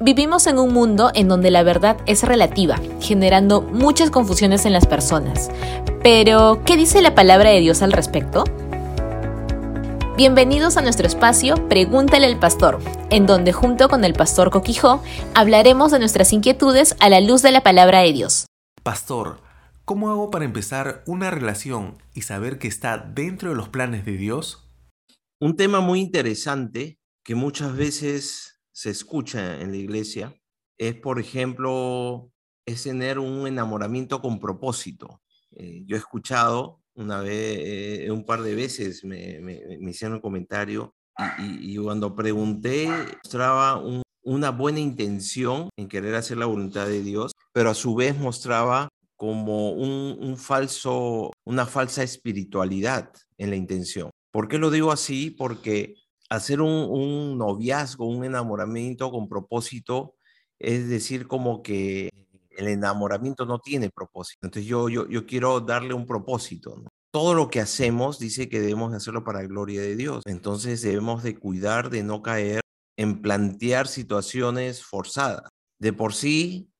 Vivimos 0.00 0.46
en 0.46 0.60
un 0.60 0.72
mundo 0.72 1.10
en 1.12 1.26
donde 1.26 1.50
la 1.50 1.64
verdad 1.64 1.96
es 2.06 2.22
relativa, 2.22 2.80
generando 3.00 3.62
muchas 3.62 4.12
confusiones 4.12 4.64
en 4.64 4.72
las 4.72 4.86
personas. 4.86 5.50
Pero, 6.04 6.62
¿qué 6.64 6.76
dice 6.76 7.02
la 7.02 7.16
palabra 7.16 7.50
de 7.50 7.58
Dios 7.58 7.82
al 7.82 7.90
respecto? 7.90 8.44
Bienvenidos 10.16 10.76
a 10.76 10.82
nuestro 10.82 11.08
espacio 11.08 11.68
Pregúntale 11.68 12.26
al 12.26 12.38
Pastor, 12.38 12.78
en 13.10 13.26
donde 13.26 13.52
junto 13.52 13.88
con 13.88 14.04
el 14.04 14.12
Pastor 14.12 14.50
Coquijó 14.50 15.02
hablaremos 15.34 15.90
de 15.90 15.98
nuestras 15.98 16.32
inquietudes 16.32 16.94
a 17.00 17.08
la 17.08 17.20
luz 17.20 17.42
de 17.42 17.50
la 17.50 17.64
palabra 17.64 18.02
de 18.02 18.12
Dios. 18.12 18.46
Pastor, 18.84 19.40
¿cómo 19.84 20.10
hago 20.10 20.30
para 20.30 20.44
empezar 20.44 21.02
una 21.06 21.32
relación 21.32 21.98
y 22.14 22.22
saber 22.22 22.60
que 22.60 22.68
está 22.68 22.98
dentro 22.98 23.50
de 23.50 23.56
los 23.56 23.68
planes 23.68 24.04
de 24.04 24.16
Dios? 24.16 24.70
Un 25.40 25.56
tema 25.56 25.80
muy 25.80 25.98
interesante 25.98 27.00
que 27.24 27.34
muchas 27.34 27.76
veces 27.76 28.57
se 28.78 28.90
escucha 28.90 29.60
en 29.60 29.72
la 29.72 29.76
iglesia 29.76 30.40
es, 30.78 30.94
por 30.94 31.18
ejemplo, 31.18 32.30
es 32.64 32.84
tener 32.84 33.18
un 33.18 33.44
enamoramiento 33.48 34.22
con 34.22 34.38
propósito. 34.38 35.20
Eh, 35.56 35.82
yo 35.84 35.96
he 35.96 35.98
escuchado 35.98 36.80
una 36.94 37.20
vez, 37.20 37.58
eh, 37.58 38.10
un 38.12 38.24
par 38.24 38.42
de 38.42 38.54
veces 38.54 39.04
me, 39.04 39.40
hicieron 39.80 40.18
un 40.18 40.20
comentario 40.20 40.94
y, 41.40 41.76
cuando 41.78 42.14
pregunté 42.14 42.88
mostraba 43.24 43.82
una 44.22 44.50
buena 44.52 44.78
intención 44.78 45.70
en 45.76 45.88
querer 45.88 46.14
hacer 46.14 46.36
la 46.36 46.46
voluntad 46.46 46.86
de 46.86 47.02
Dios, 47.02 47.32
pero 47.52 47.70
a 47.70 47.74
su 47.74 47.96
vez 47.96 48.16
mostraba 48.16 48.88
como 49.16 49.72
un, 49.72 50.36
falso, 50.36 51.32
una 51.44 51.66
falsa 51.66 52.04
espiritualidad 52.04 53.12
en 53.38 53.50
la 53.50 53.56
intención. 53.56 54.10
¿Por 54.30 54.46
qué 54.46 54.58
lo 54.58 54.70
digo 54.70 54.92
así? 54.92 55.30
Porque 55.30 55.96
hacer 56.28 56.60
un, 56.60 57.38
noviazgo, 57.38 58.06
un 58.06 58.24
enamoramiento 58.24 59.10
con 59.10 59.28
propósito, 59.28 60.14
es 60.58 60.88
decir, 60.88 61.26
como 61.26 61.62
que 61.62 62.10
el 62.50 62.68
enamoramiento 62.68 63.46
no 63.46 63.60
tiene 63.60 63.90
propósito. 63.90 64.40
Entonces 64.46 64.68
yo, 64.68 64.88
yo, 64.88 65.08
yo 65.08 65.26
quiero 65.26 65.60
darle 65.60 65.94
un 65.94 66.06
propósito. 66.06 66.82
Todo 67.10 67.34
lo 67.34 67.48
que 67.48 67.60
hacemos 67.60 68.18
dice 68.18 68.48
que 68.48 68.60
debemos 68.60 68.92
hacerlo 68.92 69.24
para 69.24 69.40
la 69.40 69.46
gloria 69.46 69.80
de 69.80 69.96
Dios. 69.96 70.22
Entonces 70.26 70.82
debemos 70.82 71.22
de 71.22 71.38
cuidar 71.38 71.90
de 71.90 72.02
no 72.02 72.22
caer 72.22 72.60
en 72.96 73.22
plantear 73.22 73.86
situaciones 73.86 74.84
forzadas. 74.84 75.48
De 75.78 75.92
por 75.92 76.12
sí, 76.12 76.70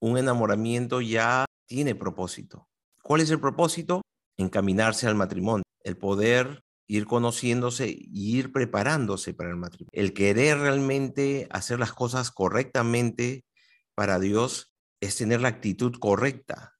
un 0.00 0.16
enamoramiento 0.16 1.00
ya 1.00 1.44
tiene 1.66 1.94
propósito. 1.94 2.66
¿Cuál 3.02 3.20
es 3.20 3.30
el 3.30 3.38
propósito? 3.38 4.02
Encaminarse 4.38 5.06
al 5.06 5.14
matrimonio, 5.14 5.64
el 5.84 5.96
poder 5.96 6.62
ir 6.88 7.06
conociéndose 7.06 7.88
y 7.88 8.38
ir 8.38 8.52
preparándose 8.52 9.34
para 9.34 9.50
el 9.50 9.56
matrimonio. 9.56 9.90
El 9.92 10.14
querer 10.14 10.58
realmente 10.58 11.46
hacer 11.50 11.78
las 11.78 11.92
cosas 11.92 12.30
correctamente 12.30 13.44
para 13.94 14.18
Dios 14.18 14.74
es 15.00 15.16
tener 15.16 15.40
la 15.40 15.48
actitud 15.48 15.94
correcta 16.00 16.74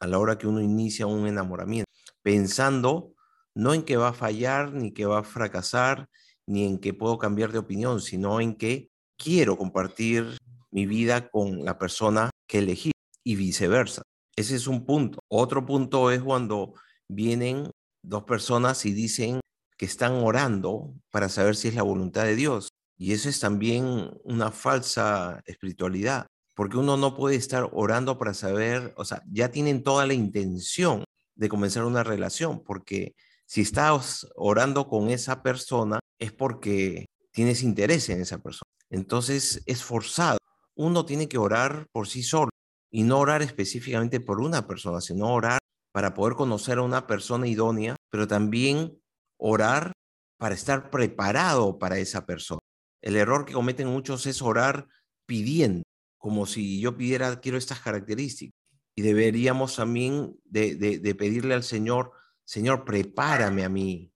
a 0.00 0.06
la 0.06 0.18
hora 0.18 0.36
que 0.36 0.48
uno 0.48 0.60
inicia 0.60 1.06
un 1.06 1.26
enamoramiento, 1.28 1.88
pensando 2.22 3.14
no 3.54 3.72
en 3.72 3.84
que 3.84 3.96
va 3.96 4.08
a 4.08 4.14
fallar, 4.14 4.72
ni 4.72 4.92
que 4.92 5.06
va 5.06 5.20
a 5.20 5.24
fracasar, 5.24 6.08
ni 6.46 6.66
en 6.66 6.78
que 6.78 6.92
puedo 6.92 7.18
cambiar 7.18 7.52
de 7.52 7.58
opinión, 7.58 8.00
sino 8.00 8.40
en 8.40 8.56
que 8.56 8.90
quiero 9.16 9.56
compartir 9.56 10.38
mi 10.70 10.86
vida 10.86 11.28
con 11.28 11.64
la 11.64 11.78
persona 11.78 12.30
que 12.48 12.58
elegí 12.58 12.90
y 13.22 13.36
viceversa. 13.36 14.02
Ese 14.34 14.56
es 14.56 14.66
un 14.66 14.84
punto. 14.84 15.20
Otro 15.28 15.64
punto 15.64 16.10
es 16.10 16.22
cuando 16.22 16.74
vienen 17.08 17.70
dos 18.02 18.24
personas 18.24 18.84
y 18.86 18.92
dicen, 18.92 19.40
que 19.82 19.86
están 19.86 20.12
orando 20.12 20.94
para 21.10 21.28
saber 21.28 21.56
si 21.56 21.66
es 21.66 21.74
la 21.74 21.82
voluntad 21.82 22.22
de 22.22 22.36
Dios. 22.36 22.68
Y 22.96 23.14
eso 23.14 23.28
es 23.28 23.40
también 23.40 24.12
una 24.22 24.52
falsa 24.52 25.42
espiritualidad, 25.44 26.28
porque 26.54 26.76
uno 26.76 26.96
no 26.96 27.16
puede 27.16 27.34
estar 27.34 27.68
orando 27.72 28.16
para 28.16 28.32
saber, 28.32 28.94
o 28.96 29.04
sea, 29.04 29.24
ya 29.28 29.50
tienen 29.50 29.82
toda 29.82 30.06
la 30.06 30.14
intención 30.14 31.02
de 31.34 31.48
comenzar 31.48 31.82
una 31.82 32.04
relación, 32.04 32.62
porque 32.62 33.16
si 33.44 33.62
estás 33.62 34.28
orando 34.36 34.86
con 34.86 35.10
esa 35.10 35.42
persona 35.42 35.98
es 36.16 36.30
porque 36.30 37.06
tienes 37.32 37.64
interés 37.64 38.08
en 38.08 38.20
esa 38.20 38.38
persona. 38.38 38.70
Entonces 38.88 39.64
es 39.66 39.82
forzado. 39.82 40.38
Uno 40.76 41.04
tiene 41.04 41.28
que 41.28 41.38
orar 41.38 41.88
por 41.90 42.06
sí 42.06 42.22
solo 42.22 42.50
y 42.88 43.02
no 43.02 43.18
orar 43.18 43.42
específicamente 43.42 44.20
por 44.20 44.40
una 44.40 44.64
persona, 44.64 45.00
sino 45.00 45.34
orar 45.34 45.58
para 45.92 46.14
poder 46.14 46.36
conocer 46.36 46.78
a 46.78 46.82
una 46.82 47.08
persona 47.08 47.48
idónea, 47.48 47.96
pero 48.10 48.28
también 48.28 49.01
orar 49.42 49.92
para 50.38 50.54
estar 50.54 50.88
preparado 50.90 51.78
para 51.78 51.98
esa 51.98 52.24
persona. 52.26 52.60
El 53.00 53.16
error 53.16 53.44
que 53.44 53.52
cometen 53.52 53.88
muchos 53.88 54.24
es 54.26 54.40
orar 54.40 54.86
pidiendo, 55.26 55.82
como 56.16 56.46
si 56.46 56.80
yo 56.80 56.96
pidiera, 56.96 57.40
quiero 57.40 57.58
estas 57.58 57.80
características. 57.80 58.54
Y 58.94 59.02
deberíamos 59.02 59.76
también 59.76 60.36
de, 60.44 61.16
pedirle 61.18 61.54
al 61.54 61.64
Señor, 61.64 62.12
Señor, 62.44 62.84
prepárame 62.84 63.64
a 63.64 63.68
mí, 63.68 64.12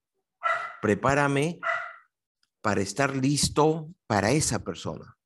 prepárame 0.81 1.59
para 2.61 2.81
estar 2.81 3.17
listo 3.17 3.89
para 4.07 4.31
esa 4.31 4.63
persona, 4.63 5.17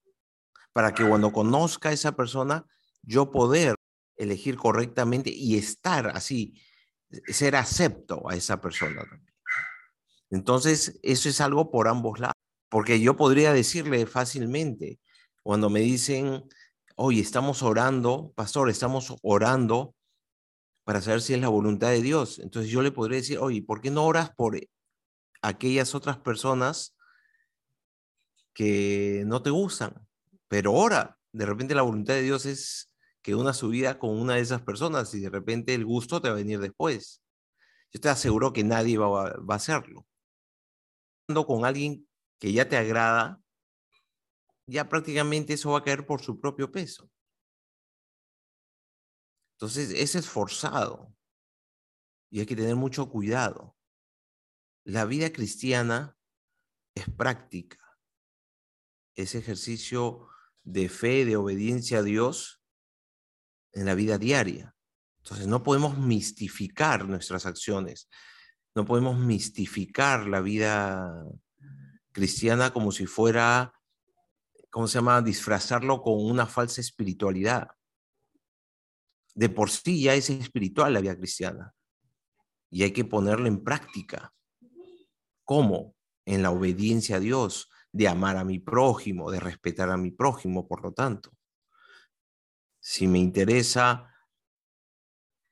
para 0.72 0.94
que 0.94 1.06
cuando 1.06 1.32
conozca 1.32 1.91
a 1.91 1.93
esa 1.93 2.12
persona, 2.12 2.65
yo 3.03 3.31
poder 3.31 3.75
elegir 4.17 4.56
correctamente 4.56 5.31
y 5.31 5.56
estar 5.56 6.09
así, 6.09 6.55
ser 7.27 7.56
acepto 7.56 8.31
a 8.31 8.37
esa 8.37 8.61
persona 8.61 9.03
también. 9.03 9.29
Entonces, 10.30 10.98
eso 11.02 11.28
es 11.28 11.41
algo 11.41 11.70
por 11.70 11.88
ambos 11.88 12.20
lados, 12.20 12.34
porque 12.68 13.00
yo 13.00 13.16
podría 13.16 13.52
decirle 13.52 14.06
fácilmente, 14.06 15.00
cuando 15.42 15.70
me 15.70 15.80
dicen, 15.80 16.44
oye, 16.96 17.20
estamos 17.20 17.62
orando, 17.62 18.32
pastor, 18.36 18.70
estamos 18.70 19.16
orando 19.22 19.94
para 20.84 21.00
saber 21.00 21.22
si 21.22 21.34
es 21.34 21.40
la 21.40 21.48
voluntad 21.48 21.90
de 21.90 22.02
Dios. 22.02 22.38
Entonces 22.38 22.70
yo 22.70 22.82
le 22.82 22.92
podría 22.92 23.19
decir, 23.19 23.38
oye, 23.38 23.62
¿por 23.62 23.80
qué 23.80 23.90
no 23.90 24.04
oras 24.04 24.30
por 24.36 24.58
aquellas 25.42 25.94
otras 25.94 26.19
personas 26.19 26.96
que 28.54 29.24
no 29.26 29.42
te 29.42 29.50
gustan? 29.50 30.06
Pero 30.48 30.72
ora, 30.72 31.19
de 31.32 31.46
repente 31.46 31.74
la 31.74 31.82
voluntad 31.82 32.14
de 32.14 32.22
Dios 32.22 32.46
es 32.46 32.90
que 33.22 33.34
una 33.34 33.52
su 33.54 33.69
vida 33.69 33.98
con 33.98 34.10
una 34.10 34.34
de 34.34 34.40
esas 34.40 34.62
personas 34.62 35.14
y 35.14 35.20
de 35.20 35.30
repente 35.30 35.74
el 35.74 35.84
gusto 35.84 36.20
te 36.20 36.28
va 36.28 36.34
a 36.34 36.38
venir 36.38 36.60
después. 36.60 37.22
Yo 37.92 38.00
te 38.00 38.08
aseguro 38.08 38.52
que 38.52 38.64
nadie 38.64 38.98
va 38.98 39.28
a 39.28 39.54
hacerlo 39.54 40.06
con 41.34 41.64
alguien 41.64 42.08
que 42.38 42.52
ya 42.52 42.68
te 42.68 42.76
agrada, 42.76 43.41
ya 44.66 44.88
prácticamente 44.88 45.54
eso 45.54 45.72
va 45.72 45.78
a 45.78 45.82
caer 45.84 46.06
por 46.06 46.22
su 46.22 46.41
propio 46.41 46.70
peso. 46.70 47.10
Entonces, 49.56 49.90
es 49.90 50.14
esforzado 50.14 51.14
y 52.30 52.40
hay 52.40 52.46
que 52.46 52.56
tener 52.56 52.76
mucho 52.76 53.10
cuidado. 53.10 53.76
La 54.84 55.04
vida 55.04 55.32
cristiana 55.32 56.16
es 56.94 57.10
práctica, 57.10 57.98
es 59.14 59.34
ejercicio 59.34 60.28
de 60.62 60.88
fe, 60.88 61.24
de 61.24 61.36
obediencia 61.36 61.98
a 61.98 62.02
Dios 62.02 62.62
en 63.72 63.86
la 63.86 63.94
vida 63.94 64.19
diaria. 64.19 64.74
Entonces, 65.22 65.46
no 65.46 65.62
podemos 65.62 65.98
mistificar 65.98 67.06
nuestras 67.06 67.44
acciones, 67.44 68.08
no 68.75 68.84
podemos 68.84 69.19
mistificar 69.19 70.26
la 70.26 70.41
vida 70.41 71.25
cristiana 72.12 72.72
como 72.72 72.92
si 72.92 73.06
fuera, 73.06 73.72
¿cómo 74.70 74.86
se 74.86 74.98
llama?, 74.98 75.22
disfrazarlo 75.22 76.03
con 76.03 76.14
una 76.25 76.47
falsa 76.47 76.81
espiritualidad. 76.81 77.69
De 79.34 79.48
por 79.48 79.70
sí 79.70 80.03
ya 80.03 80.14
es 80.14 80.31
espiritual 80.31 80.92
la 80.92 81.00
vida 81.00 81.16
cristiana 81.16 81.75
y 82.70 82.84
hay 82.84 82.92
que 82.92 83.04
ponerla 83.04 83.48
en 83.48 83.62
práctica. 83.62 84.32
¿Cómo? 85.44 85.97
En 86.25 86.42
la 86.42 86.50
obediencia 86.50 87.16
a 87.16 87.20
Dios, 87.20 87.69
de 87.92 88.06
amar 88.06 88.37
a 88.37 88.44
mi 88.44 88.60
prójimo, 88.60 89.31
de 89.31 89.41
respetar 89.41 89.90
a 89.90 89.96
mi 89.96 90.12
prójimo, 90.12 90.69
por 90.69 90.82
lo 90.82 90.93
tanto. 90.93 91.32
Si 92.78 93.08
me 93.08 93.19
interesa 93.19 94.09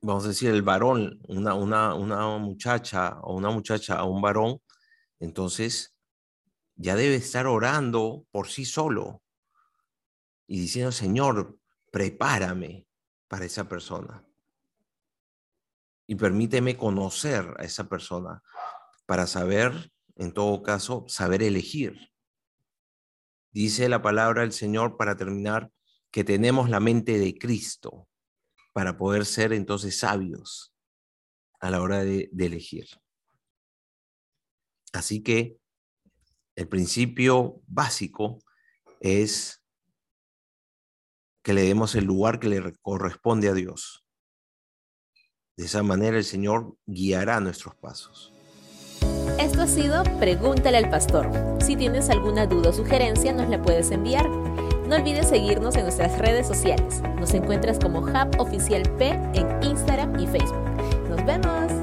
vamos 0.00 0.24
a 0.24 0.28
decir, 0.28 0.50
el 0.50 0.62
varón, 0.62 1.20
una, 1.28 1.54
una, 1.54 1.94
una 1.94 2.38
muchacha 2.38 3.18
o 3.22 3.34
una 3.34 3.50
muchacha 3.50 3.98
a 3.98 4.04
un 4.04 4.20
varón, 4.20 4.60
entonces 5.18 5.94
ya 6.76 6.94
debe 6.94 7.16
estar 7.16 7.46
orando 7.46 8.24
por 8.30 8.48
sí 8.48 8.64
solo 8.64 9.22
y 10.46 10.60
diciendo, 10.60 10.92
Señor, 10.92 11.58
prepárame 11.90 12.86
para 13.26 13.44
esa 13.44 13.68
persona. 13.68 14.24
Y 16.06 16.14
permíteme 16.14 16.76
conocer 16.76 17.54
a 17.58 17.64
esa 17.64 17.88
persona 17.88 18.42
para 19.04 19.26
saber, 19.26 19.92
en 20.16 20.32
todo 20.32 20.62
caso, 20.62 21.04
saber 21.08 21.42
elegir. 21.42 22.10
Dice 23.50 23.88
la 23.88 24.00
palabra 24.00 24.42
del 24.42 24.52
Señor 24.52 24.96
para 24.96 25.16
terminar 25.16 25.70
que 26.10 26.24
tenemos 26.24 26.70
la 26.70 26.80
mente 26.80 27.18
de 27.18 27.36
Cristo 27.36 28.07
para 28.78 28.96
poder 28.96 29.26
ser 29.26 29.52
entonces 29.52 29.98
sabios 29.98 30.72
a 31.58 31.68
la 31.68 31.82
hora 31.82 32.04
de, 32.04 32.30
elegir. 32.38 32.86
Así 34.92 35.20
que 35.20 35.58
el 36.54 36.68
principio 36.68 37.60
básico 37.66 38.38
es 39.00 39.64
que 41.42 41.54
le 41.54 41.62
demos 41.62 41.96
el 41.96 42.04
lugar 42.04 42.38
que 42.38 42.48
le 42.48 42.72
corresponde 42.80 43.48
a 43.48 43.54
Dios. 43.54 44.06
De 45.56 45.64
esa 45.64 45.82
manera 45.82 46.16
el 46.16 46.24
Señor 46.24 46.78
guiará 46.86 47.40
nuestros 47.40 47.74
pasos. 47.74 48.32
Esto 49.40 49.62
ha 49.62 49.66
sido 49.66 50.04
Pregúntale 50.20 50.76
al 50.76 50.88
Pastor. 50.88 51.28
Si 51.60 51.74
tienes 51.74 52.10
alguna 52.10 52.46
duda 52.46 52.70
o 52.70 52.72
sugerencia, 52.72 53.32
nos 53.32 53.48
la 53.48 53.60
puedes 53.60 53.90
enviar. 53.90 54.30
No 54.88 54.96
olvides 54.96 55.28
seguirnos 55.28 55.76
en 55.76 55.82
nuestras 55.82 56.16
redes 56.18 56.46
sociales. 56.46 57.02
Nos 57.20 57.34
encuentras 57.34 57.78
como 57.78 57.98
Hub 57.98 58.40
Oficial 58.40 58.82
P 58.96 59.10
en 59.10 59.62
Instagram 59.62 60.18
y 60.18 60.26
Facebook. 60.26 60.64
¡Nos 61.10 61.22
vemos! 61.26 61.77